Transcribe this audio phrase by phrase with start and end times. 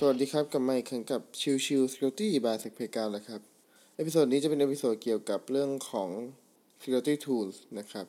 [0.00, 3.40] สวัสดีครับกลับมาอีกครั้งกับชิวชิว Security by s e c p a y การแล้วครับ
[3.96, 6.10] episode นี้จะเป็น episode เกี่ยวกับเรื่องของ
[6.80, 8.06] Security Tools นะครับ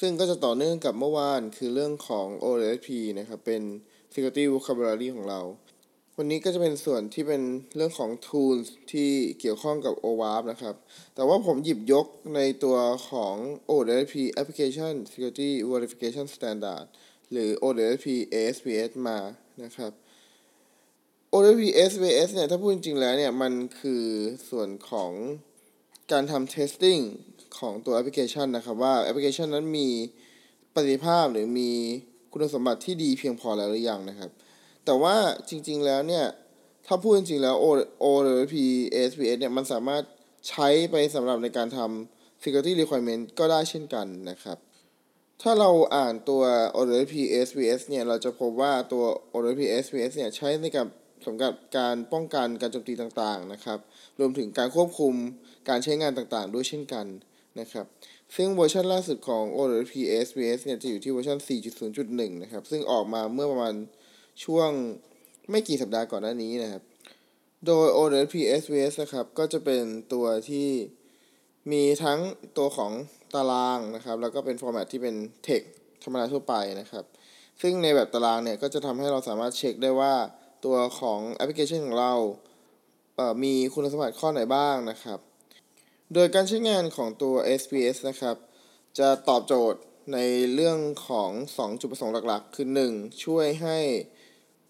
[0.00, 2.88] ซึ่งก็จะต่อเนื่องกับเมื่อวานคือเรื่องของ OWASP
[3.18, 3.62] นะครับ เป็น
[4.12, 5.40] Security Vocabulary ของเรา
[6.16, 7.42] วันนี้ก็จะเป็นส่วนที่เป็น
[7.76, 9.10] เรื่องของ Tools ที่
[9.40, 10.74] เกี่ยวข้องกับ OWASP นะครับ
[11.14, 12.76] แต่ว่าผมหยิบยกในตัว
[13.10, 13.34] ของ
[13.70, 16.86] OWASP Application Security Verification Standard
[17.32, 19.18] หรือ OSP ASPS มา
[19.64, 19.92] นะครับ
[21.34, 24.04] OSP SBS เนี่ย ถ้าพูดจริงๆแล้วเนี่ย มันคือ
[24.50, 25.12] ส่วนของ
[26.12, 27.02] การทำ testing
[27.58, 29.88] ของตัวแอปพลิเคชันนะครับ ว่าแอปพลิเคชันนั้นมี
[30.74, 31.70] ประสิทธิภาพหรือมี
[32.32, 34.30] คุณสมบัติที่ดีเพียงพอแล้วหรือยังนะครับ
[34.84, 35.16] แต่ว่า
[35.48, 36.24] จริงๆแล้วเนี่ย
[36.86, 37.54] ถ้าพูดจริงๆแล้ว
[38.04, 38.54] OSP
[39.10, 40.02] SBS เนี่ย มันสามารถ
[40.48, 44.58] ใช้ไปสำหรับในการทำ security requirement ก็ได้เช่นกันนะครับ
[45.42, 46.42] ถ้าเราอ่านตัว
[46.76, 47.14] OSP
[47.46, 50.88] SBS เนี่ย เราจะพบว่าตัว OSP SBS เนี่ย ใช้ในกับ
[51.26, 53.78] สำหรับการป้องกันการโจมตีต่างๆนะครับ
[54.18, 55.14] รวมถึงการควบคุม
[55.68, 57.06] การใช้งานต่างๆ ด้วยเช่นกัน
[57.60, 57.86] นะครับ
[58.36, 59.92] ซึ่งเวอร์ชันล่าสุดของ O & P
[60.26, 61.38] SBS เนี่ยจะอยู่ที่เวอร์ชัน
[61.88, 63.74] 4.0.1 นะครับ ซึ่งออกมาเมื่อประมาณ
[64.44, 64.70] ช่วง
[65.50, 66.82] ไม่กี่สัปดาห์ก่อนหน้านี้นะครับ
[67.66, 70.68] โดย O & P SBS นะครับ ก็จะเป็นตัวที่
[71.72, 72.18] มีทั้ง
[72.58, 72.92] ตัวของ
[73.34, 75.14] ตารางนะครับ แล้วก็เป็น format ที่เป็น
[75.46, 75.68] text
[76.02, 77.04] ธรรมดาทั่วไปนะครับ
[77.62, 80.14] ซึ่งในแบบตารางเนี่ยก็จะทำให้เราสามารถเช็คได้ว่า
[80.64, 82.14] ตัวของแอปพลิเคชันของเรา
[83.16, 85.18] เอ่อมีคุณสมบัติข้อไหนบ้างนะครับ
[86.14, 88.36] โดยการใช้งานของตัว ASVS นะครับ
[88.98, 89.80] จะตอบโจทย์
[90.12, 90.18] ใน
[90.54, 93.24] เรื่องของ 2 จุดประสงค์หลักๆ คือ 1.
[93.24, 93.78] ช่วยให้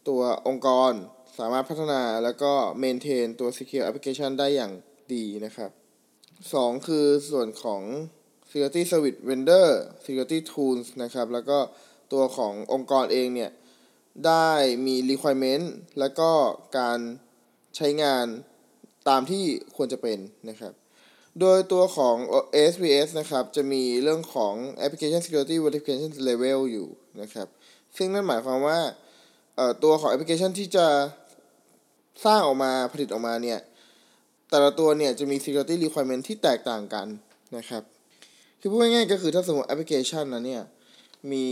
[0.08, 0.92] ตัวองค์กร
[1.38, 2.52] สามารถพัฒนาแล้วก็
[2.83, 4.72] maintain ตัว secure application ได้อย่าง
[5.14, 5.70] ดีนะครับ
[6.28, 6.86] 2.
[6.86, 7.83] คือส่วนของ
[8.48, 9.68] security service vendor
[10.05, 11.58] security tools นะครับ แล้วก็
[12.12, 13.50] ตัวขององค์กรเองเนี่ย
[14.26, 14.50] ได้
[14.86, 15.64] มี requirement
[15.98, 16.30] แล้วก็
[16.78, 16.98] การ
[17.77, 18.27] ใช้งาน
[19.08, 19.42] ตามที่
[19.77, 20.18] ควรจะเป็น
[20.48, 20.72] นะครับ
[21.40, 22.17] โดยตัวของ
[22.72, 26.89] SPS นะครับ จะมีเรื่องของ application security verification level อยู่
[27.20, 27.48] นะครับ
[27.96, 28.78] ซึ่งนั่นหมายความว่า
[29.83, 30.86] ตัวของแอปพลิเคชันที่จะ
[32.24, 33.61] สร้างออกมาผลิตออกมาเนี่ย
[34.50, 37.06] แต่ละตัวเนี่ยจะมี security requirement ที่แตกต่างกัน
[37.56, 37.83] นะครับ
[38.61, 40.62] คือพูดง่ายๆก็คือถ้าสมมติแอปพลิเคชันนะเนี่ย
[41.33, 41.46] มี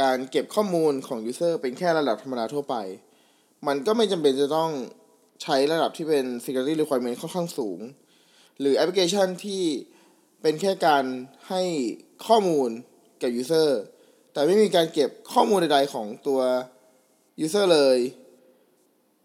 [0.00, 2.76] การเก็บข้อมูลของ user เป็นแค่ระดับธรรมดาทั่วไป
[3.66, 4.70] มันก็ไม่จำเป็นจะต้อง
[5.42, 7.78] ใช้ระดับที่เป็น security requirement ค่อนข้างสูง
[8.60, 9.62] หรือแอปพลิเคชันที่
[10.42, 11.04] เป็นแค่การ
[11.48, 11.62] ให้
[12.26, 12.70] ข้อมูล
[13.22, 13.70] กับ user
[14.32, 16.40] แต่ไม่มีการเก็บข้อมูลใดๆของตัว
[17.44, 17.98] user เลย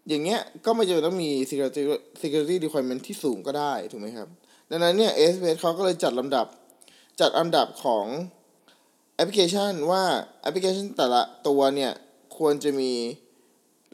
[0.08, 1.82] อย่างเงี้ยก็ไม่จำเป็นต้องมี security
[2.22, 4.28] security requirement ที่สูงก็ได้ ถูกไหมครับ
[4.70, 6.46] ดังนั้นเนี่ย ASVS เขาก็เลยจัดลำดับ
[7.20, 8.06] จัดอันดับของ
[9.16, 10.04] แอปพลิเคชันว่า
[10.42, 11.92] แอปพลิเคชันแต่ละตัวเนี่ย
[12.36, 12.92] ควรจะมี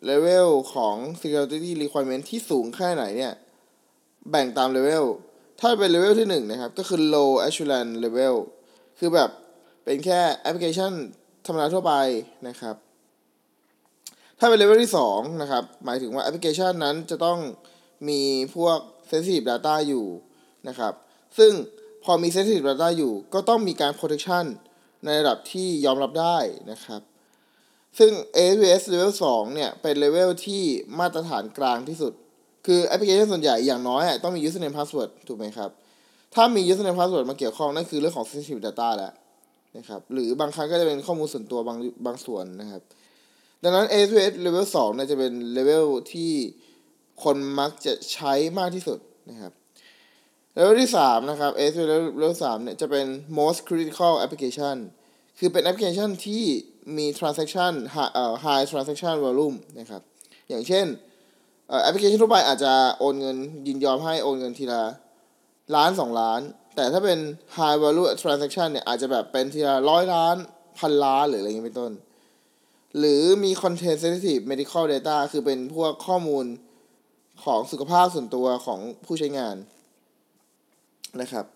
[0.04, 3.32] เลเวลของ security requirement ที่สูงแค่ไหนเนี่ย
[4.30, 5.04] แบ่งตามเลเวล
[5.60, 8.36] ถ้าเป็นเลเวลที่1นนะครับ ก็คือ low assurance level
[8.98, 9.30] คือแบบ
[9.84, 10.92] เป็นแค่แอปพลิเคชัน
[11.46, 11.94] ธรรมดาทั่วไป
[12.48, 12.76] นะครับ
[14.38, 17.38] ถ้าเป็นเลเวลที่2นะครับ หมายถึงว่าแอปพลิเคชันนั้นจะต้อง
[18.08, 18.20] มี
[18.54, 18.78] พวก
[19.10, 20.06] sensitive data อยู่
[20.68, 20.92] นะครับ
[21.38, 21.52] ซึ่ง
[22.04, 24.46] พอมี sensitive data อยู่ ก็ต้องมีการ protection
[25.04, 26.38] ในระดับที่ยอมรับได้
[26.70, 27.00] นะครับ
[27.98, 30.62] ซึ่ง ASVS Level 2 เนี่ย เป็นเลเวลที่
[30.98, 32.12] มาตรฐานกลางที่สุด
[32.66, 35.70] คือแอปพลิเคชันส่วนใหญ่อย่างน้อยต้องมี username password ถูกไหมครับ
[36.34, 39.12] ถ้ามี username password มาเกี่ยวข้อง นั่นคือเรื่องของ sensitive data แล้ว
[39.76, 42.82] นะครับ หรือบางครั้งก็จะเป็นข้อมูลส่วนตัวบางบางส่วนนะครับ
[43.62, 46.32] ดังนั้น ASVS Level 2เนี่ยจะเป็นเลเวลที่
[47.24, 48.98] คนมักจะใช้มากที่สุด
[49.30, 49.52] นะครับ
[50.54, 53.06] เลเวลที่3นะครับ ASVS level 3เนี่ยจะเป็น
[53.38, 54.76] most critical application
[55.38, 56.44] คือเป็นแอปพลิเคชันที่
[56.96, 57.72] มี transaction
[58.44, 60.02] high transaction volume นะครับ
[60.48, 60.86] อย่างเช่น
[61.82, 63.36] แอปพลิเคชันทั่วไปอาจจะโอนเงิน
[63.66, 64.82] ยินยอมให้โอนเงินทีละ
[65.74, 66.40] ล้านสองล้าน
[66.76, 67.18] แต่ถ้าเป็น
[67.56, 70.36] high value transaction เนี่ยอาจจะแบบเป็นทีละร้อยล้าน
[70.78, 71.92] พันล้านหรืออะไรอย่างนี้เป็นต้น
[72.98, 76.44] หรือมี content sensitive medical data คือเป็นพวกข้อมูล
[77.44, 79.56] ของสุขภาพส่วนตัวของผู้ใช้งาน
[81.20, 81.46] นะครับ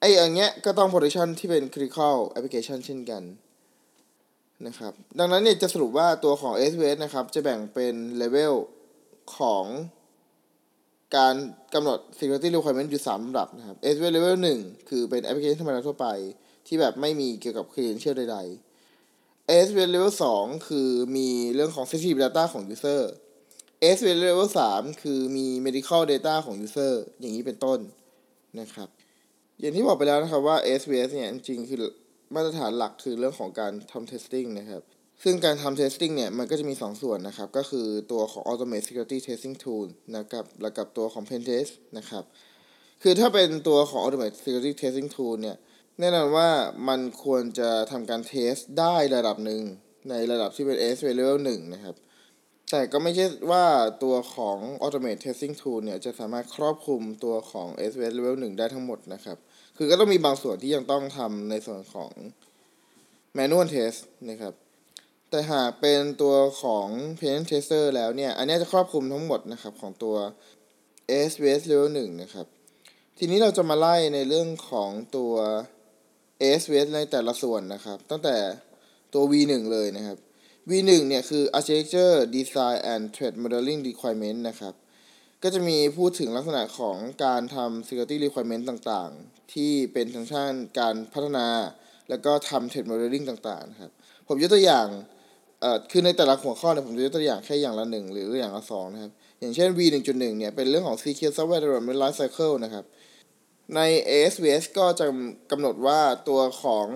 [0.00, 3.22] ไออย่างเงี้ยก็ต้อง protection ที่เป็น critical application เช่นกัน
[4.66, 8.54] นะครับดังนั้นเนี่ยจะสรุปว่าตัวของ SVS นะครับจะแบ่งเป็น level
[9.36, 9.64] ของ
[11.16, 11.34] การ
[11.74, 16.06] กำหนด security requirement อยู่3ลำดับนะครับ SVS level 1 คือเป็น application ธรรมดาทั่วไป
[16.66, 23.02] ที่แบบไม่มีเกี่ยวกับ credential ใดๆ SVS level 2 คือมีเรื่องของ sensitive data ของ user
[23.96, 27.78] S level 3คือมี medical data ของ user อย่างนี้เป็นต้น
[28.60, 28.88] นะครับ
[29.60, 31.78] อย่างที่บอกไปแล้วนะครับว่า SBS เนี่ยจริงๆคือ
[32.34, 34.82] มาตรฐานหลักคือเรื่องของการทำ testing นะครับ
[35.22, 42.24] ซึ่งการทำ testing เนี่ยมันก็จะมี 2 ส่วนนะครับ ก็คือตัวของ automate security testing tool นะครับแล้วกับตัวของ pen test นะครับ
[43.02, 45.56] คือถ้าเป็นตัวของ automate security testing tool เนี่ย
[46.00, 46.48] แน่นอนว่า
[46.88, 49.62] มันควรจะทำการเทสได้ระดับหนึ่ง
[50.10, 51.94] ในระดับที่เป็น S level 1นะครับ
[52.76, 53.66] แต่ก็ไม่ใช่ว่า
[54.02, 59.36] ตัวของ automate testing tool เนี่ย จะสามารถครอบคลุมตัวของ S level 1 ได้ทั้งหมดนะครับ
[59.76, 62.10] คือก็ต้องมีบางส่วนที่ยังต้องทำในส่วนของ
[63.36, 63.98] manual test
[64.30, 64.54] นะครับ
[65.30, 66.86] แต่หากเป็นตัวของ
[67.20, 70.16] pen tester แล้วเนี่ย อันนี้จะครอบคลุมทั้งหมดนะครับ ของตัว
[71.30, 72.46] S level 1 นะครับ
[73.18, 75.32] ทีนี้เราจะมาไล่ในเรื่องของตัว
[76.60, 76.62] S
[76.94, 78.36] ในแต่ละส่วนนะครับ ตั้งแต่
[79.14, 80.18] ตัว V1 เลยนะครับ
[80.70, 84.74] V1 เนี่ยคือ Architecture Design and Threat Modeling Requirement นะครับ
[85.42, 91.46] ก็จะมีพูดถึงลักษณะของการทำ Security Requirement ต่างๆ ที่เป็นทางด้านการพัฒนา
[92.10, 93.92] แล้วก็ทำ Threat Modeling ต่างๆครับ
[94.28, 94.86] ผมยกตัวอย่าง
[95.60, 102.84] เอ่อคือในแต่ละหัวข้อเนี่ยผมจะยกตัวอย่างแค่อย่างละหนึ่งหรืออย่างละสองนะครับ อย่างเช่น V1.1 เนี่ยเป็นเรื่องของ Secure Software Development Life Cycle นะครับ
[103.74, 103.80] ใน
[104.10, 105.06] ASVS ก็จะ
[105.50, 106.86] กำหนดว่าตัวของ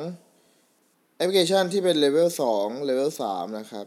[1.18, 2.28] แอปพลิเคชันที่เป็น level
[2.58, 3.86] 2 level 3นะครับ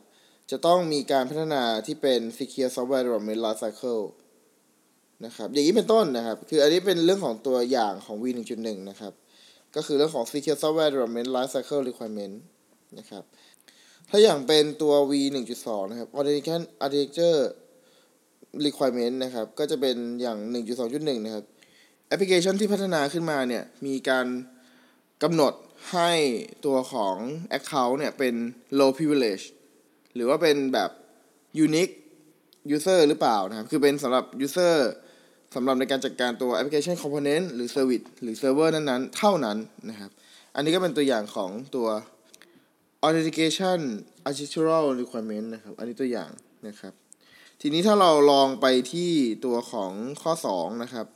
[0.51, 4.04] จะต้องมีการพัฒนาที่เป็น secure software development life cycle
[5.25, 8.25] นะครับอย่างนี้เป็นต้นนะครับ คืออันนี้เป็นเรื่องของตัวอย่างของ V
[8.57, 9.13] 1.1นะครับ
[9.75, 12.36] ก็คือเรื่องของ secure software development life cycle requirement
[13.00, 13.24] นะครับ
[14.10, 15.12] ถ้าอย่างเป็นตัว V
[15.54, 17.39] 1.2นะครับ authentication architecture
[18.66, 21.45] requirement นะครับ ก็จะเป็นอย่าง 1.2.1 นะครับ
[22.07, 24.25] แอปพลิเคชันที่พัฒนาขึ้นมาเนี่ย มีการ
[25.23, 25.53] กำหนด
[25.91, 26.12] ให้
[26.65, 27.15] ตัวของ
[27.57, 28.35] Account เนี่ยเป็น
[28.79, 29.45] low privilege
[30.15, 30.91] หรือว่าเป็นแบบ
[31.65, 31.94] unique
[32.75, 34.75] user หรือเปล่านะครับ คือเป็นสำหรับ user
[35.56, 39.57] สำหรับในการจัดการตัวแอปพลิเคชัน component หรือ service หรือ server นั้นๆ เท่านั้น
[39.89, 40.12] นะครับ
[40.56, 41.88] อันนี้ก็เป็นตัวอย่างของตัว
[43.06, 43.79] authentication
[44.27, 46.31] architectural requirement นะครับ อันนี้ตัวอย่าง
[46.68, 46.94] นะครับ
[47.62, 49.12] ทีนี้ถ้าเราลองไปที่
[49.45, 49.91] ตัวของ
[50.21, 51.07] ข้อ 2 นะครับ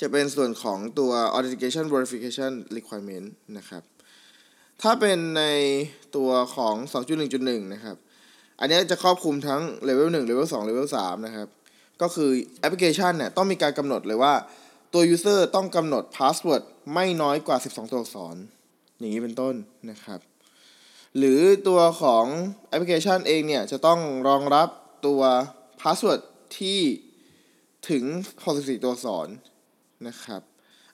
[0.00, 3.26] จะเป็นส่วนของตัว authentication verification requirement
[3.58, 3.82] นะครับ
[4.82, 5.44] ถ้าเป็นใน
[6.16, 6.74] ตัวของ
[7.22, 7.96] 2.1.1 นะครับ
[8.60, 11.48] อันนี้จะครอบคลุมทั้ง level 1 level 2 level 3 นะครับ
[12.02, 12.30] ก็คือ
[12.60, 14.34] แอปพลิเคชันเนี่ยต้องมีการกำหนดเลยว่า
[14.92, 16.62] ตัว user ต้องกำหนด password
[16.94, 18.36] ไม่น้อยกว่า 12 ตัวอักษร
[18.98, 19.54] อย่างนี้เป็นต้น
[19.90, 20.20] นะครับ
[21.18, 22.24] หรือตัวของ
[22.68, 24.68] แอปพลิเคชันเองเนี่ยจะต้องรองรับ
[25.06, 25.20] ตัว
[25.80, 26.20] password
[26.58, 26.80] ที่
[27.90, 28.04] ถึง
[28.44, 29.28] 64 ตัวอักษร
[30.08, 30.42] นะครับ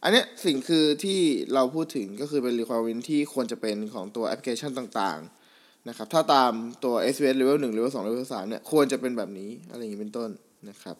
[0.02, 1.20] อันนี้สิ่งคือที่
[1.54, 6.52] เราพูดถึงก็คือเป็น requirement ที่ควรจะเป็นของตัวแอปพลิเคชันต่างๆนะครับ ถ้าตาม
[6.84, 10.30] ตัว SVS level 1 level 2 level 3เนี่ยควรจะเป็นแบบนี้อะไรอย่างนี้เป็นต้น
[10.68, 10.96] นะครับ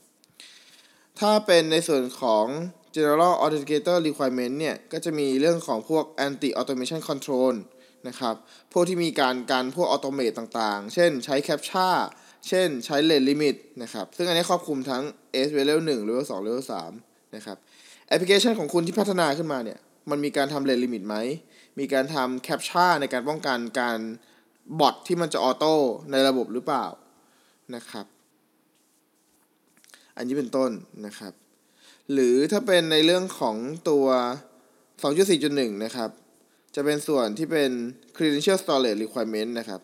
[1.21, 2.47] ถ้าเป็นในส่วนของ
[2.97, 7.55] general authenticator requirement เนี่ย ก็จะมีเรื่องของพวก anti automation control
[8.09, 8.35] นะครับ
[8.73, 11.91] พวกที่มีการการพวก automate ต่างๆ เช่นใช้ captcha
[12.49, 15.03] เช่นใช้ rate limit นะครับ ซึ่งอันนี้ครอบคลุมทั้ง
[15.47, 16.65] ASVS level 1 level 2 level
[16.99, 17.57] 3นะครับ
[18.11, 19.79] แอปพลิเคชันของคุณที่พัฒนาขึ้นมาเนี่ย
[20.11, 21.17] มันมีการทำ rate limit ไหม
[21.79, 23.99] มีการทำ captcha ในการป้องกันการ
[24.81, 25.75] บอทที่มันจะ auto
[26.11, 26.87] ในระบบหรือเปล่า
[27.75, 28.07] นะครับ
[30.17, 30.71] อันนี้เป็นต้น
[31.07, 31.33] นะครับ
[32.13, 33.57] หรือถ้าเป็นในเรื่องของ
[33.91, 34.07] ตัว
[35.03, 36.11] 2.4.1 นะครับ
[36.75, 37.71] จะเป็นส่วนที่เป็น
[38.17, 39.81] credential storage requirement นะครับ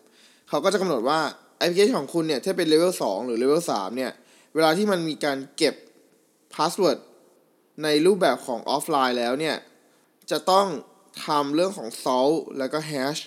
[0.49, 1.19] เขาก็จะกำหนดว่า
[1.57, 4.11] แอปพลิเคชันของคุณเนี่ย ถ้าเป็น level 2หรือ level 3เนี่ย
[4.55, 5.75] เวลาที่มันมีการเก็บ
[6.55, 6.97] password
[7.83, 9.55] ในรูปแบบของออฟไลน์แล้วเนี่ย
[10.31, 10.67] จะต้อง
[11.25, 13.21] ทำเรื่องของ salt แล้วก็ hash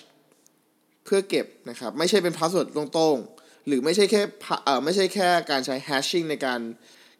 [1.05, 4.21] เพื่อเก็บนะครับ ไม่ใช่เป็น password ตรงๆ หรือไม่ใช่แค่
[4.65, 6.59] เอ่อไม่ใช่แค่การใช้ hashing ในการ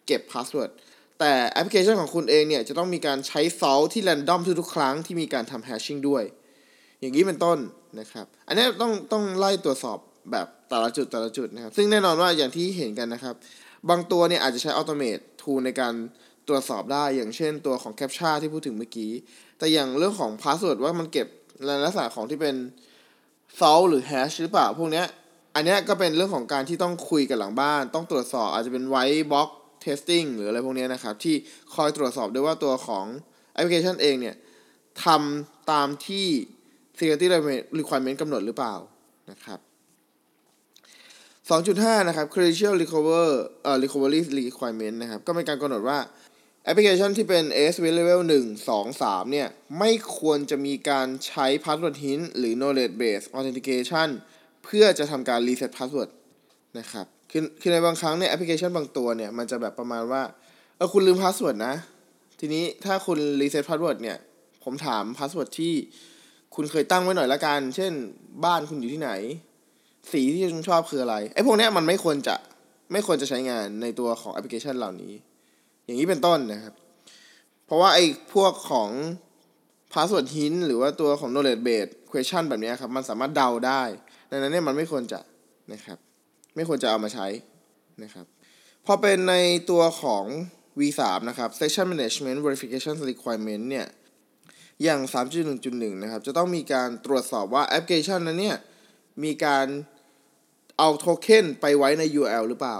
[0.06, 0.72] เก็บ password
[1.20, 6.24] แต่แอปพลิเคชันของคุณเองเนี่ยจะต้องมีการใช้ salt ที่ random ทุกๆครั้งที่มีการทำ hashing ด้วย
[7.00, 7.58] อย่างนี้เป็นต้น
[8.00, 9.98] นะครับ อันนี้ต้องต้องไล่ตตรวจสอบ
[10.32, 13.36] แบบแต่ละจุดแต่ละจุดนะครับ ซึ่งแน่นอนว่าอย่างที่เห็นกันนะครับ
[13.90, 15.94] บางตัวเนี่ยอาจจะใช้ automate tool ในการ
[16.52, 19.12] รวจสอบได้อย่างเช่นตัวของ captcha ที่พูดถึงเมื่อกี้
[19.58, 21.28] แต่อย่างเรื่องของ password ว่ามันเก็บ
[21.66, 22.56] ในลักษณะของที่เป็น
[23.60, 25.06] salt หรือ hash หรือเปล่า พวกเนี้ย
[25.56, 29.50] อันเนี้ยก็เป็นเรื่องของการที่ต้องคุยกับหลังบ้าน ต้องตรวจสอบอาจจะเป็น white box
[29.86, 31.36] testing หรืออะไรพวกเนี้ยนะครับ ที่
[31.74, 33.06] คอยตรวจสอบด้วยว่าตัวของ
[33.54, 34.36] แอปพลิเคชันเองเนี่ย
[35.06, 36.28] ทำตามที่
[36.98, 37.28] security
[37.80, 38.76] requirement กำหนดหรือเปล่า
[39.32, 39.60] นะครับ
[41.50, 43.28] 2.5 นะครับ credential recover
[43.64, 45.98] เอ่อ recovery requirement นะครับ ก็เป็นการกำหนดว่า
[46.64, 49.48] แอปพลิเคชันที่เป็น AS level 1 2 3 เนี่ย
[49.80, 54.10] ไม่ควรจะมีการใช้ password hint หรือ knowledge base authentication
[54.64, 56.10] เพื่อจะทำการ reset password
[56.80, 60.24] นะครับ คือคือในบางครั้งเนี่ยแอปพลิเคชันบางตัวเนี่ย มันจะแบบประมาณว่า
[60.78, 61.76] เออคุณลืม password นะ
[62.40, 64.18] ทีนี้ถ้าคุณ reset password เนี่ย
[64.64, 65.74] ผมถาม password ที่
[66.56, 67.92] คุณเคยตั้งไว้หน่อยละกัน เช่น
[68.46, 69.12] บ้านคุณอยู่ที่ไหน
[70.12, 72.36] สีที่คุณชอบคืออะไร ไอ้พวกนี้มันไม่ควรจะ
[72.92, 75.14] ไม่ควรจะใช้งานในตัวของแอปพลิเคชันเหล่านี้
[75.86, 76.74] อย่างนี้เป็นต้นนะครับ
[77.66, 78.90] เพราะว่าไอ้พวกของ
[79.94, 83.84] password hint หรือว่าตัวของ knowledge base question แบบนี้ครับมันสามารถเดาได้
[84.30, 85.20] ดังนั้นเนี่ยมันไม่ควรจะ
[85.74, 85.98] นะครับ
[86.56, 87.28] ไม่ควรจะเอามาใช้
[88.04, 88.26] นะครับ
[88.86, 89.36] พอเป็นใน
[89.70, 90.26] ตัวของ
[90.80, 93.88] V3 นะครับ Session Management Verification Requirement เนี่ย
[94.84, 98.58] อย่าง 3.1.1 นะครับ จะต้องมีการตรวจสอบว่าแอปพลิเคชันนั้นเนี่ย
[99.24, 99.68] มีการ
[100.78, 102.78] เอาโทเค็นไปไว้ใน URL หรือเปล่า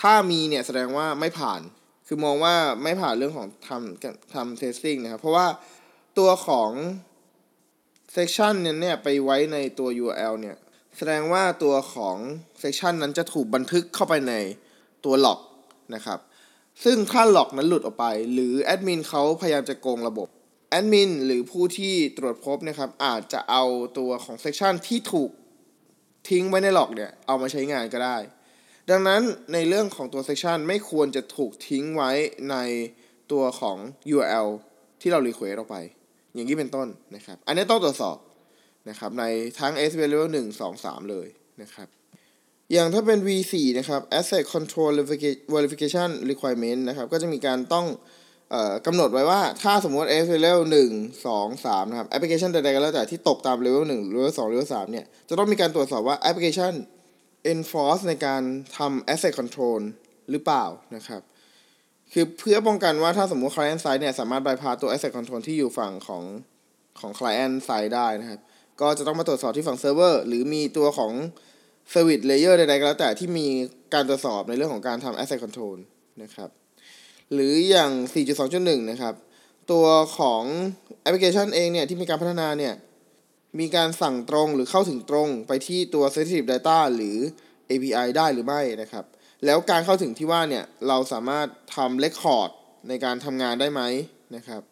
[0.00, 1.60] ถ้ามีเนี่ย แสดงว่าไม่ผ่าน
[2.06, 5.46] คือมองว่าไม่ผ่านเรื่องของทำทำ testing นะครับ เพราะว่า
[6.18, 6.70] ตัวของ
[8.16, 10.56] section เนี่ยไปไว้ในตัว URL เนี่ย
[10.96, 12.16] แสดงว่าตัวของ
[12.62, 14.34] section นั้นจะถูกบันทึกเข้าไปใน
[15.04, 15.38] ตัว log
[15.94, 16.18] นะครับ
[16.84, 20.28] ซึ่งถ้า log นั้นหลุดออกไป หรือแอดมินเขาพยายามจะโกงระบบ
[20.70, 23.64] แอดมินหรือผู้ที่ตรวจพบนะครับ อาจจะเอา
[23.98, 25.30] ตัวของ section ที่ถูก
[26.28, 28.16] ทิ้งไว้ใน log เนี่ย เอามาใช้งานก็ได้
[28.90, 32.10] ดังนั้นในเรื่องของตัว section ไม่ควรจะถูกทิ้งไว้
[32.50, 32.56] ใน
[33.32, 33.76] ตัวของ
[34.14, 34.48] URL
[35.00, 35.76] ที่เรา request ออกไป
[36.34, 38.16] อย่างนี้เป็นต้นนะครับ อันนี้ต้องตรวจสอบ
[38.88, 39.24] นะครับใน
[39.58, 41.28] ทั้ง SQL Level 1 2 3 เลย
[41.62, 41.88] นะครับ
[42.72, 44.92] อย่างถ้าเป็น V4 นะครับ Asset Control
[45.54, 47.86] Verification Requirement นะครับ ก็จะมีการต้อง
[48.86, 55.04] กำหนดไว้ว่า ถ้าสมมติ SQL Level 1 2 3 นะครับ แอปพลิเคชันใดๆก็แล้วแต่ที่ตกตาม Level 1 Level 2 Level 3 เนี่ย
[55.28, 56.72] จะต้องมีการตรวจสอบว่าแอปพลิเคชัน
[57.52, 58.42] enforce ในการ
[58.76, 59.80] ทำ asset control
[60.30, 60.64] หรือเปล่า
[60.96, 61.22] นะครับ
[62.12, 66.24] คือเพื่อป้องกันว่าถ้าสมมุติ client side เนี่ยสามารถ bypass ตัว asset control ที่อยู่ฝั่งของ
[67.00, 68.40] ของ client side ได้นะครับ
[68.80, 71.12] ก็จะต้องมาตรวจสอบที่ฝั่ง server หรือมีตัวของ
[71.92, 73.46] service layer ใดๆก็แล้วแต่ที่มี
[73.94, 75.76] การตรวจสอบในเรื่องของการทำ asset control
[76.22, 76.50] นะครับ
[77.32, 77.92] หรืออย่าง
[78.40, 79.14] 4.2.1 นะครับ
[79.72, 79.86] ตัว
[80.18, 80.42] ของ
[81.02, 82.74] แอปพลิเคชันเองเนี่ยที่มีการพัฒนาเนี่ย
[83.60, 87.16] มีการสั่งตรงหรือเข้าถึงตรงไปที่ตัว sensitive data หรือ
[87.70, 89.04] API ได้หรือไม่นะครับ
[89.44, 91.46] แล้วการเข้าถึงที่ว่าเนี่ย เราสามารถ
[91.76, 92.50] ทำ record
[92.88, 93.82] ในการทำงานได้ไหม
[94.36, 94.62] นะครับ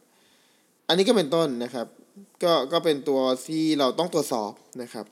[0.89, 1.87] อันนี้ก็เป็นต้นนะครับ
[2.43, 5.07] ก็ก็เป็นตัวที่เราต้องตรวจสอบนะครับ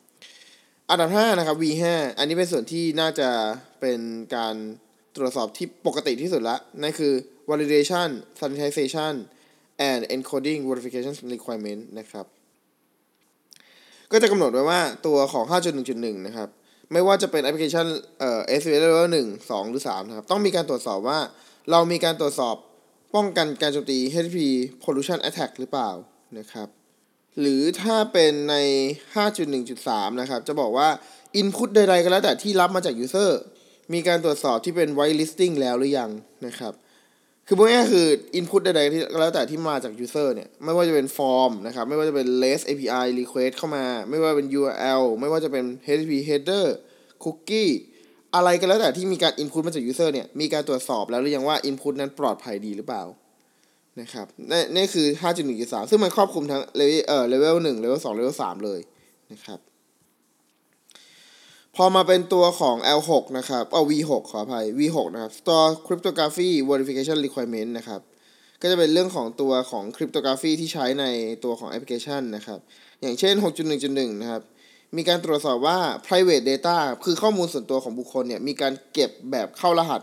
[0.91, 1.85] อันดับ 5 นะครับ V5
[2.19, 3.29] อันนี้เป็นส่วนที่น่าจะ
[3.81, 4.01] เป็น
[4.37, 4.55] การ
[5.17, 7.13] ตรวจสอบที่ปกติที่สุดละ นั่นคือ
[7.51, 8.09] validation
[8.41, 9.15] sanitization
[9.91, 12.27] and encoding verification requirement นะครับ
[14.13, 15.45] ก็จะกำหนดไว้ว่าตัวของ
[15.85, 16.49] 5.1.1 นะครับ
[16.93, 17.87] ไม่ว่าจะเป็นแอปพลิเคชัน
[18.19, 21.19] เอ่อ SQL Level 1 2 หรือ 3 นะครับ ต้องมีการตรวจสอบว่า
[21.71, 22.57] เรามีการตรวจสอบ
[23.15, 24.39] ป้องกันการโจมตี HTTP
[24.83, 25.91] pollution attack หรือเปล่า
[26.39, 26.69] นะครับ
[27.41, 28.57] หรือถ้าเป็นใน
[29.15, 30.89] 5.1.3 นะครับ จะบอกว่า
[31.41, 33.31] input ใดๆก็แล้วแต่ที่รับมาจาก user
[33.93, 36.11] มีการตรวจสอบที่เป็น white listing แล้วหรือยัง
[36.47, 36.73] นะครับ
[37.47, 38.07] คือพูดง่ายคือ
[38.39, 45.65] input ใดๆที่แล้วแต่ที่มาจาก user เนี่ย ไม่ว่าจะเป็น form นะครับ ไม่ว่าจะเป็น REST API request เข้ามา ไม่ว่าเป็น URL ไม่ว่าจะเป็น
[45.87, 46.67] HTTP header
[47.25, 47.71] cookie
[48.35, 53.05] อะไรก็แล้วแต่ที่มีการ input มาจาก user เนี่ย มีการตรวจสอบแล้วหรือยังว่า input นั้นปลอดภัยดีหรือเปล่า
[54.01, 55.07] นะครับนี่นี่คือ
[55.51, 58.81] 5.1.3 ซึ่งมันครอบคลุมทั้ง level เอ่อ level 1 level 2 level 3เลย
[59.33, 59.59] นะครับ
[61.77, 68.01] พอมาเป็นตัวของ L6 นะครับเอา V6 ขออภัย V6 นะครับ Store Cryptography Verification Requirement นะครับ
[68.61, 71.05] ก็จะเป็นเรื่องของตัวของ Cryptography ที่ใช้ใน
[71.45, 72.59] ตัวของแอปพลิเคชันนะครับ
[73.01, 73.35] อย่างเช่น
[73.77, 74.43] 6.1.1 นะครับ
[74.97, 80.03] มีการตรวจสอบว่า private data คือข้อมูลส่วนตัวของบุคคลเนี่ย มีการเก็บแบบเข้ารหัส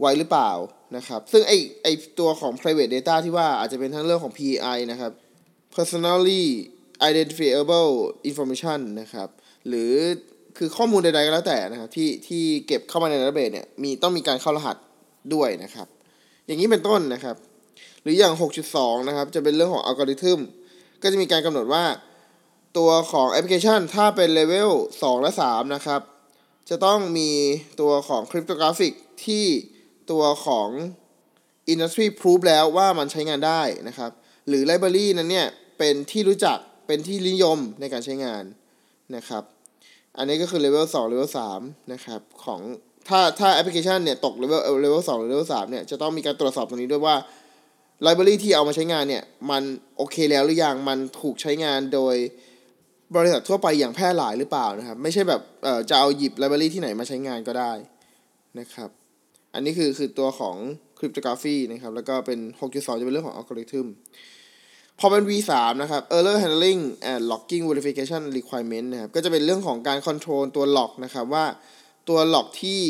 [0.00, 0.50] ไว้หรือเปล่า
[0.96, 1.52] นะครับ ซึ่งไอ
[1.82, 5.12] ไอตัวของ private data ที่ว่าอาจจะเป็นทั้งเรื่องของ PI นะครับ
[5.74, 6.44] personally
[7.08, 7.92] identifiable
[8.30, 9.28] information นะครับ
[9.68, 9.92] หรือ
[10.58, 14.76] คือข้อมูลใดๆก็แล้วแต่นะครับที่ที่เก็บเข้ามาใน database เนี่ยมีต้องมีการเข้ารหัส
[15.34, 15.86] ด้วยนะครับ
[16.46, 17.36] อย่างนี้เป็นต้นนะครับ
[18.02, 18.34] หรืออย่าง
[18.70, 20.40] 6.2 นะครับ จะเป็นเรื่องของอัลกอริทึม
[21.02, 21.84] ก็จะมีการกำหนดว่า
[22.78, 26.00] ตัวของแอปพลิเคชันถ้าเป็นเลเวล2และ3นะครับ
[26.70, 27.30] จะต้องมี
[27.80, 28.92] ตัวของ cryptographic
[29.24, 29.44] ที่
[30.10, 30.68] ตัวของ
[31.72, 34.10] industry proof แล้วว่ามันใช้งานได้นะครับ
[34.48, 38.44] หรือ library นั้นเนี่ย เป็นที่รู้จักเป็นที่นิยมในการใช้งาน
[39.16, 39.42] นะครับ
[40.18, 41.60] อันนี้ก็คือเลเวลสองเลเวลสาม
[41.92, 42.60] นะครับของ
[43.08, 47.16] ถ้าถ้าแอปพลิเคชันเนี่ยตกเลเวลเลเวลสองหรือเลเวลสามเนี่ยจะต้องมีการตรวจสอบตรงนี้ด้วยว่า
[48.02, 49.62] library ที่เอามาใช้งานเนี่ย มัน
[49.96, 52.16] โอเคแล้วหรือยังมันถูกใช้งานโดย
[53.16, 57.72] บริษัททั่วไปอย่างแพร่หลายหรือเปล่านะครับ ไม่ใช่แบบเอ่อจะเอาหยิบ library ที่ไหนมาใช้งานก็ได้
[58.58, 58.90] นะครับ
[59.54, 60.56] อันนี้คือคือตัวของ
[60.98, 62.38] cryptography นะครับ แล้วก็เป็น
[62.70, 63.86] 6.2จะเป็นเรื่องของอัลกอริทึม
[64.98, 66.82] พอเป็น V3 นะครับ Error Handling
[67.12, 71.46] and Logging Verification Requirement นะครับ ก็จะเป็นเรื่องของการ control ตัว log นะครับว่า
[72.08, 72.80] ตัว log ที่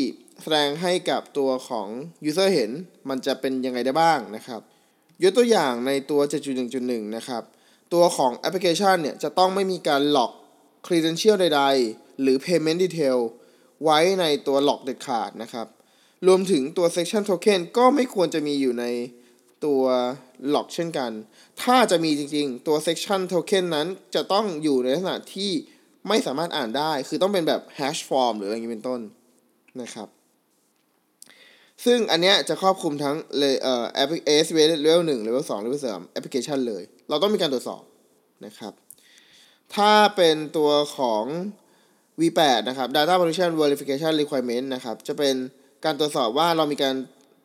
[0.41, 1.87] แสดงให้กับตัวของ
[2.29, 2.71] user เห็น
[3.09, 4.61] มันจะเป็นยังไงได้บ้างนะครับ
[5.23, 6.21] ยกตัวอย่างในตัว
[6.67, 7.43] 7.1.1 นะครับ
[7.93, 10.31] ตัวของแอปพลิเคชันเนี่ย จะต้องไม่มีการหลอก
[10.85, 13.17] credential ใดๆ หรือ payment detail
[13.83, 15.67] ไว้ในตัวหลอกเด็ดขาดนะครับ
[16.27, 18.85] รวมถึงตัว section token ก็ไม่ควรจะมีอยู่ใน
[19.65, 19.83] ตัว
[20.49, 21.11] หลอกเช่นกัน
[21.63, 25.51] ถ้าจะมีจริงๆ ตัว section token นั้นจะต้องอยู่ในลักษณะที่
[26.07, 28.99] ไม่สามารถอ่านได้ คือต้องเป็นแบบ hash form หรืออะไรอย่างนี้เป็นต้น
[29.81, 30.07] นะครับ
[31.85, 34.47] ซึ่งอันเนี้ยจะครอบคลุมทั้งเลยเอ่อ AS
[34.85, 37.83] level 1 level 2 level 3 application เลย เราต้องมีการตรวจสอบ
[38.45, 38.73] นะครับ
[39.75, 41.23] ถ้าเป็นตัวของ
[42.19, 45.35] V8 นะครับ Data Protection Verification Requirement นะครับ จะเป็น
[45.85, 46.95] การตรวจสอบว่าเรามีการ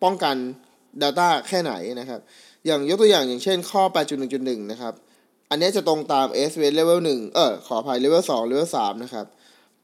[0.03, 0.37] ป้องกัน
[1.03, 2.21] Data แค่ไหนนะครับ
[2.67, 3.83] อย่างยกตัวอย่างอย่างเช่นข้อ
[4.23, 4.95] 8.1.1 นะครับ
[5.51, 9.27] อันนี้จะตรงตาม s v level 1 เออขออภัย level 2 level 3 นะครับ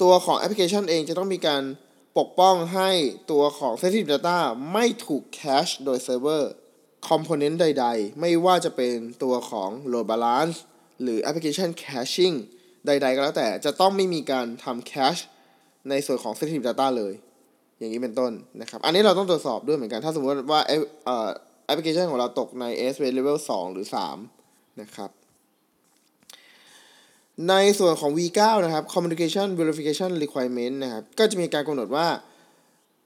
[0.02, 1.62] ตัวของแอปพลิเคชันเองจะต้องมีการ
[2.18, 2.90] ปกป้องให้
[3.30, 4.38] ตัวของ sensitive data
[4.72, 6.52] ไม่ถูก cache โดยเซิร์ฟเวอร์
[7.08, 10.56] component ใดๆ ไม่ว่าจะเป็นตัวของ load balance
[11.02, 12.36] หรือ application caching
[12.86, 15.22] ใดๆก็แล้วแต่จะต้องไม่มีการทำ cache
[15.88, 17.12] ในส่วนของ sensitive data เลย
[17.78, 21.28] อย่างนี้เป็นต้นนะครับ อันนี้เราต้องตรวจสอบด้วยเหมือนกัน ถ้าสมมติว่าเอ่อ
[21.66, 23.86] แอปพลิเคชันของเราตกใน s v level 2 หรือ
[24.32, 25.10] 3 นะครับ
[27.48, 32.06] ในส่วนของ V9 นะครับ Communication Verification Requirement นะครับ ก็จะมีการกำหนดว่า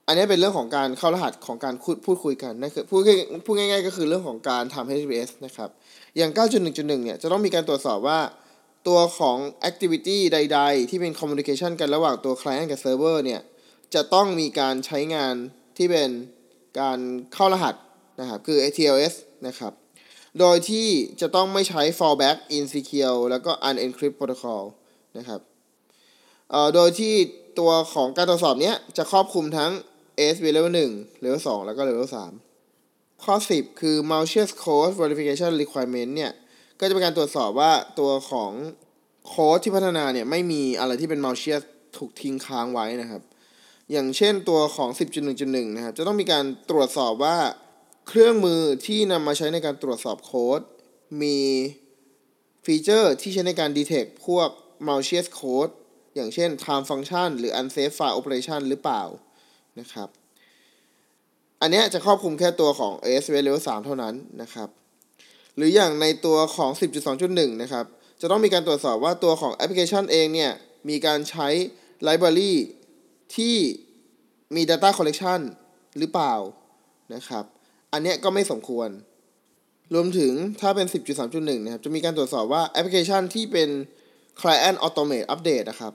[0.07, 1.75] อันนี้เป็นเรื่องของการเข้ารหัสของการ
[2.05, 3.00] พูดคุยกันนั่นคือพูด
[3.47, 5.71] พูดง่ายๆ ก็คือเรื่องของการทำ HTTPS นะครับ
[6.17, 8.21] อย่าง 9.1.1 เนี่ย จะต้องมีการตรวจสอบว่า
[8.89, 9.37] ตัวของ
[9.71, 13.41] activity ใด ๆ ที่เป็น communication กันระหว่างตัว client กับ server เนี่ย
[13.95, 15.35] จะต้องมีการใช้งาน
[15.77, 16.11] ที่เป็น
[16.81, 16.99] การ
[17.35, 17.75] เข้ารหัส
[18.21, 19.15] นะครับ คือ ATLS
[19.47, 19.73] นะครับ
[20.41, 20.89] โดยที่
[21.21, 24.63] จะต้องไม่ใช้ fallback insecure แล้วก็ unencrypt protocol
[25.19, 25.41] นะครับ
[26.75, 27.15] โดยที่
[27.59, 29.71] ตัวของการตรวจสอบเนี้ยจะครอบคลุมทั้ง
[30.19, 32.09] AS level 1 level 2 แล้วก็ level
[32.65, 36.33] 3 ข้อ 10 คือ malicious code verification requirement เนี่ย
[36.81, 38.53] ก็จะเป็นการตรวจสอบว่าตัวของ
[39.26, 41.63] โค้ดที่พัฒนาเนี่ย ไม่มีอะไรที่เป็น malicious
[41.97, 43.23] ถูกทิ้งค้างไว้นะครับ
[43.93, 44.91] อย่างเช่นตัวของ
[45.29, 47.39] 10.1.1 นะครับ จะต้องมีการตรวจสอบว่า
[48.09, 50.61] เครื่องมือที่นำมาใช้ในการตรวจสอบโค้ด
[51.23, 51.39] มี
[52.65, 54.49] ฟีเจอร์ที่ใช้ในการ detect พวก
[54.87, 55.73] malicious code
[56.15, 59.03] อย่างเช่น time function หรือ unsafe file operation หรือเปล่า
[59.81, 60.09] นะครับ
[61.61, 64.69] อันนี้จะครอบคลุมแค่ตัวของ ASV level 3 เท่านั้นนะครับ
[65.57, 66.71] หรืออย่างในตัวของ
[67.17, 67.85] 10.2.1 นะครับ
[68.21, 70.53] จะต้องมีการตรวจสอบว่าตัวของแอปพลิเคชันเองเนี่ย
[70.89, 71.49] มีการใช้
[72.07, 72.53] library
[73.36, 73.56] ที่
[74.54, 75.40] มี data collection
[75.99, 76.34] หรือเปล่า
[77.14, 77.45] นะครับ
[77.93, 78.88] อันนี้ก็ไม่สมควร
[79.95, 80.86] รวมถึงถ้าเป็น
[81.26, 83.69] 10.3.1 นะครับ จะมีการตรวจสอบว่าแอปพลิเคชันที่เป็น
[84.40, 85.93] client automate update นะครับ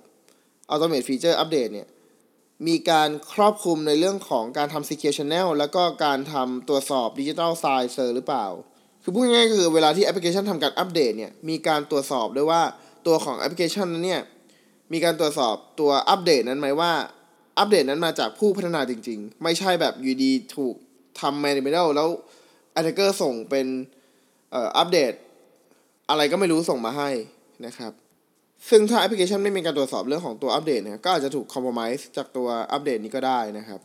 [0.74, 1.88] automate feature update เนี่ย
[2.68, 8.48] มีการครอบคลุมในเรื่องของการทำ secure channel แล้วก็การทำตรวจสอบ digital signature หรือเปล่า
[9.04, 12.62] คือพูดง่ายๆคือเวลาที่แอปพลิเคชันทำการอัปเดตเนี่ย มีการตรวจสอบด้วยว่า
[13.08, 14.22] ตัวของแอปพลิเคชันนั้นเนี่ย
[14.94, 16.94] มีการตรวจสอบตัวอัปเดตนั้นไหมว่า
[17.58, 20.76] อัปเดตนั้นมาจากผู้พัฒนาจริง ๆ ไม่ใช่แบบอยู่ดีถูก
[21.20, 22.10] ทำ manual แล้ว
[22.78, 23.68] attacker ส่งเป็น
[24.78, 25.14] อัปเดต
[26.10, 27.10] อะไรก็ไม่รู้ส่งมาให้
[27.66, 27.92] นะครับ
[28.70, 33.80] ซึ่งถ้าแอปพลิเคชันไม่มีการตรวจสอบเรื่องของตัวอัปเดตเนี่ยก็อาจจะถูก compromise จากตัวอัปเดตนี้ก็ได้นะครับ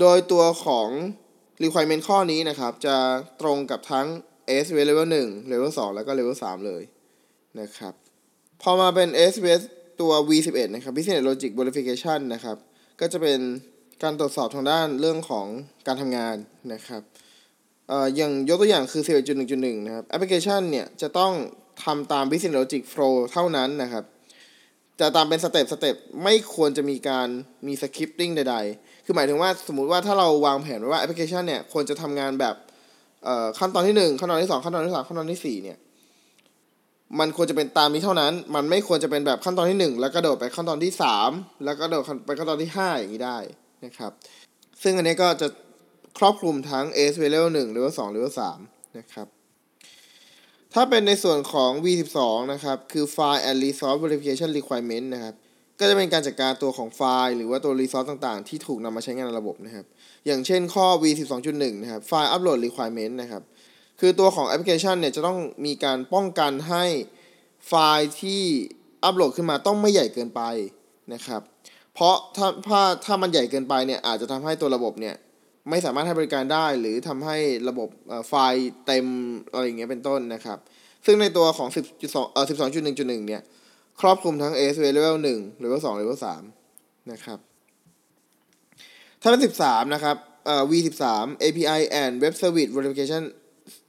[0.00, 0.88] โดยตัวของ
[1.62, 2.96] requirement ข้อนี้นะครับ จะ
[3.40, 4.06] ตรงกับทั้ง
[4.64, 6.82] s v level 1 level 2 แล้วก็ level 3 เลย
[7.60, 7.94] นะครับ
[8.62, 9.46] พอมาเป็น s v
[10.00, 12.56] ตัว v11 นะครับ business logic verification นะครับ
[13.00, 13.40] ก็จะเป็น
[14.02, 15.46] การตรวจสอบทางด้านเรื่องของ
[15.86, 16.36] การทำงาน
[16.72, 17.02] นะครับ
[17.88, 19.02] เอ่ออย่างยกตัวอย่างคือ
[19.44, 21.32] 11.1.1 นะครับแอปพลิเคชันเนี่ยจะต้อง
[21.84, 24.04] ทำตาม business logic flow เท่านั้นนะครับ
[25.00, 27.28] จะตามเป็น step step ไม่ควรจะมีการ
[27.66, 32.54] มี skipping ใด ๆ คือหมายถึงว่าสมมุติว่าถ้าเราวางแผนไว้ว่าแอปพลิเคชันเนี่ยควรจะทำงานแบบ
[33.24, 35.78] เอ่อขั้นตอนที่ 1 ขั้นตอนที่ 2 ขั้นตอนที่ 3 ขั้นตอนที่ 4 เนี่ย
[37.18, 40.92] มันควรจะเป็นตามนี้เท่านั้น มันไม่ควรจะเป็นแบบขั้นตอนที่ 1 แล้วกระโดดไปขั้นตอนที่
[41.26, 43.38] 3 แล้วก็โดดไปขั้นตอนที่ 5 อย่างนี้ได้
[43.84, 44.12] นะครับ
[44.82, 45.48] ซึ่งอันนี้ก็จะ
[46.18, 48.32] ครอบคลุมทั้ง AS level 1 level 2 level
[48.64, 49.26] 3นะครับ
[50.74, 52.18] ถ้าเป็นในส่วนของ V12
[52.52, 55.34] นะครับ คือ File and Resource Verification Requirement นะครับ
[55.78, 59.86] ก็จะเป็นการจัดการตัวของไฟล์หรือว่าตัว resource ต่างๆ ที่ถูกนำมาใช้งานในระบบนะครับ
[60.26, 63.42] อย่างเช่นข้อ V12.1 นะครับ File Upload Requirement นะครับ
[64.00, 66.84] คือตัวของแอปพลิเคชันเนี่ยจะต้องมีการป้องกันให้
[67.68, 68.42] ไฟล์ที่
[69.04, 70.42] อัปโหลดขึ้นมาต้องไม่ใหญ่เกินไป
[71.12, 71.42] นะครับ
[71.94, 75.14] เพราะถ้าถ้าถ้ามันใหญ่เกินไปเนี่ยอาจจะทำให้ตัวระบบเนี่ย
[75.70, 77.36] ไม่สามารถให้บริการได้หรือทำให้
[77.68, 77.88] ระบบ
[78.28, 79.06] ไฟล์เต็ม
[79.50, 80.58] อะไรอย่างเงี้ยเป็นต้นนะครับ
[81.06, 81.68] ซึ่งในตัวของ
[82.00, 82.44] 10.2เอ่อ
[82.86, 83.42] 12.1.1 เนี่ย
[84.00, 86.18] ครอบคลุมทั้ง ASV level 1 level 2 level
[86.64, 87.38] 3 นะครับ
[89.20, 91.02] ถ้าเป็น 13 นะครับเอ่อ V13
[91.42, 93.22] API and Web Service Verification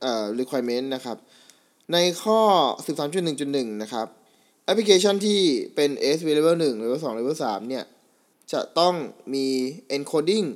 [0.02, 1.18] เอ่อ requirement นะครับ
[1.94, 2.40] ในข้อ
[2.88, 4.08] 13.1.1 นะครับ
[4.66, 5.40] แอปพลิเคชันที่
[5.76, 7.86] เป็น S level 1 level 2 level 3 เนี่ย
[8.54, 8.94] จะต้อง
[9.34, 9.48] มี
[9.96, 10.48] encoding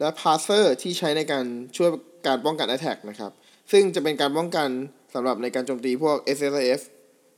[0.00, 1.44] และ parser ที่ใช้ในการ
[1.76, 1.90] ช่วย
[2.26, 3.32] การป้องกัน attack นะครับ
[3.72, 4.68] ซึ่งจะเป็นการป้องกัน
[5.14, 6.80] สำหรับในการโจมตีพวก SSIF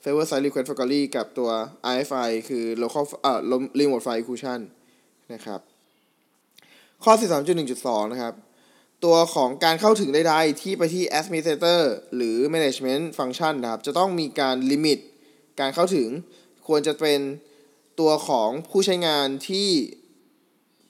[0.02, 1.50] server side request forgery กับตัว
[1.94, 3.40] RFI คือ local เอ่อ
[3.80, 4.60] remote file execution
[5.34, 5.60] นะครับ
[7.04, 8.34] ข้อ 13.1.2 นะครับ
[9.04, 11.80] ตัวของการเข้าถึงใดๆที่ไปที่ administrator
[12.14, 14.98] หรือ management function นะครับ จะต้องมีการ limit
[15.60, 16.08] การเข้าถึง
[16.66, 17.20] ควรจะเป็น
[18.00, 19.68] ตัวของผู้ใช้งานที่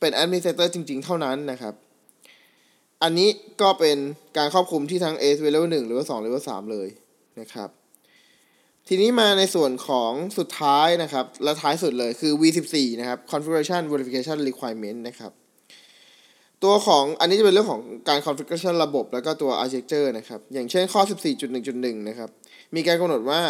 [0.01, 1.75] เป็น administrator จริง ๆ เท่านั้นนะครับ
[3.03, 3.29] อันนี้
[3.63, 3.97] ก็เป็น
[4.37, 6.89] การครอบคลุมที่ทั้ง A level 1 หรือว่า2 level 3เลย
[7.41, 7.71] นะครับ
[8.89, 15.33] ทีนี้มาในส่วนของสุดท้ายนะครับ และท้ายสุดเลยคือ V14 นะครับ configuration verification requirement นะครับ
[16.65, 21.03] ตัวของอันนี้จะเป็นเรื่องของการ configuration ระบบแล้วก็ตัว architecture นะครับ อย่างเช่นข้อ
[21.51, 22.31] 14.1.1 นะครับ
[22.75, 23.41] มีการกำหนดว่า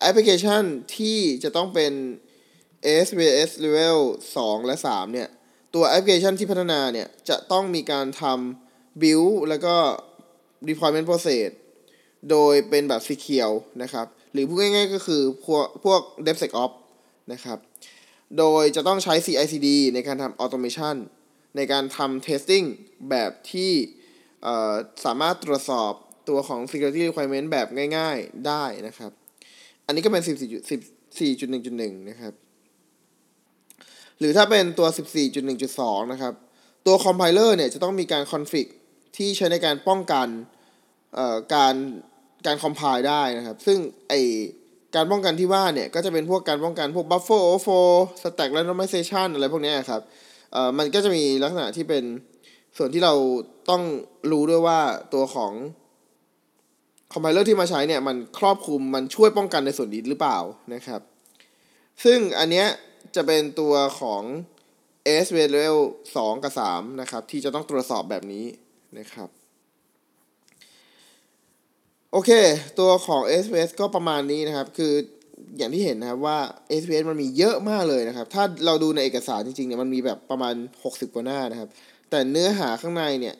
[0.00, 0.62] แอปพลิเคชัน
[0.96, 1.92] ที่จะต้องเป็น
[2.86, 3.98] ASPS level
[4.34, 5.28] 2 และ 3 เนี่ย
[5.74, 9.74] ตัวแอปพลิเคชันที่พัฒนาเนี่ย จะต้องมีการทำ build แล้วก็
[10.68, 11.48] deployment process
[12.30, 16.76] โดยเป็นแบบ secure นะครับ หรือพูดง่ายๆก็คือพวกพวก DevSecOps
[17.32, 17.58] นะครับ
[18.38, 20.96] โดยจะต้องใช้ CI/CD ในการทำ automation
[21.56, 22.66] ในการทำ testing
[23.10, 23.72] แบบที่
[25.04, 25.92] สามารถตรวจสอบ
[26.28, 29.12] ตัวของ security requirement แบบง่ายๆได้นะครับ
[29.86, 32.34] อันนี้ก็เป็น 14.1.1 นะครับ
[34.18, 34.88] หรือถ้าเป็นตัว
[35.50, 36.34] 14.1.2 นะครับ
[36.86, 38.66] ตัว compiler เนี่ยจะต้องมีการ config
[39.16, 40.28] ที่ใช้ในการป้องกัน
[41.54, 41.74] การ
[42.46, 44.14] การ compile ได้นะครับ ซึ่งไอ
[44.94, 50.02] การป้องกันที่ว่าเนี่ย ก็จะเป็นพวกการป้องกันพวก buffer overflow stack randomization อะไรพวกนี้ครับ
[50.52, 52.04] เอ่อมันก็จะมีลักษณะที่เป็น
[52.76, 53.14] ส่วนที่เรา
[53.70, 53.82] ต้อง
[54.30, 54.80] รู้ด้วยว่า
[55.14, 55.52] ตัวของ
[57.12, 60.38] คอมไพเลอร์ที่มาใช้เนี่ยมันครอบคลุมมันช่วยป้องกันในส่วนนี้หรือเปล่า
[60.74, 61.00] นะครับ
[62.04, 62.66] ซึ่งอันเนี้ย
[63.16, 64.22] จะเป็นตัวของ
[65.24, 65.78] s v level
[66.14, 68.46] 2กับ 3 นะครับ ที่จะต้องตรวจสอบแบบนี้
[68.98, 69.28] นะครับ
[72.12, 72.30] โอเค
[72.78, 74.94] ตัวของ SPS ก็ประมาณนี้นะครับ คือ
[75.58, 76.38] อย่างที่เห็นนะครับว่า
[76.82, 81.68] SPS มันมีเยอะมากเลยนะครับ ถ้าเราดูในเอกสารจริงๆเนี่ยมันมีแบบประมาณ 60 กว่าหน้านะครับ
[82.10, 83.34] แต่เนื้อหาข้างในเนี่ย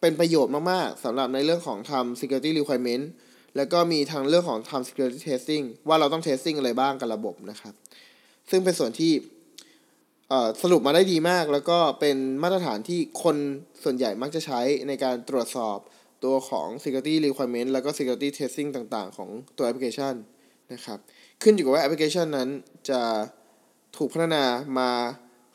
[0.00, 3.04] เป็นประโยชน์มากๆสำหรับในเรื่องของทำ security requirement
[3.56, 7.74] แล้วก็มีทางเรื่องของทำ security testing ว่าเราต้อง testing อะไรบ้างกับระบบนะครับ
[8.50, 9.12] ซึ่งเป็นส่วนที่
[10.62, 13.36] สรุปมาได้ดีมาก แล้วก็เป็นมาตรฐานที่คน
[13.84, 15.78] ส่วนใหญ่มักจะใช้ในการตรวจสอบ
[16.24, 20.14] ตัวของ security requirement แล้วก็ security testing ต่างๆ ของตัวแอปพลิเคชัน
[20.72, 20.98] นะครับ
[21.42, 22.48] ขึ้นอยู่กับว่าแอปพลิเคชันนั้น
[22.90, 23.00] จะ
[23.96, 24.44] ถูกพัฒนา
[24.78, 24.90] มา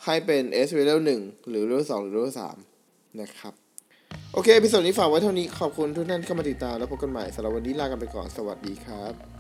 [0.05, 2.33] ให้เป็น S level 1 หรือ level 2 หรือ level
[2.75, 3.53] 3 นะครับ
[4.33, 9.36] โอเคพิสดนี้ฝากไว้เท่านี้ ขอบคุณทุกท่านที่เข้ามาติดตาม แล้วพบกันใหม่สำหรับวันนี้ลากันไปก่อน สวัสดีครับ